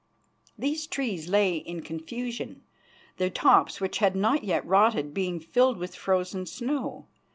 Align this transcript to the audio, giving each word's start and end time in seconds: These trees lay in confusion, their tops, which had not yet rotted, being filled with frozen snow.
These 0.57 0.87
trees 0.87 1.27
lay 1.29 1.57
in 1.57 1.83
confusion, 1.83 2.63
their 3.17 3.29
tops, 3.29 3.79
which 3.79 3.99
had 3.99 4.15
not 4.15 4.43
yet 4.43 4.65
rotted, 4.65 5.13
being 5.13 5.39
filled 5.39 5.77
with 5.77 5.93
frozen 5.93 6.47
snow. 6.47 7.05